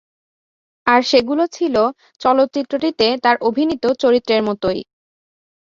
[0.87, 1.83] আর সেগুলো ছিলো
[2.21, 4.79] চলচ্চিত্রটিতে তার অভিনীত চরিত্রের মতোই।